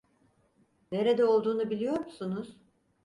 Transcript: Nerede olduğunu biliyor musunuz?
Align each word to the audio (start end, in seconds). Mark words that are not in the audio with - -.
Nerede 0.91 1.25
olduğunu 1.25 1.69
biliyor 1.69 1.99
musunuz? 1.99 2.57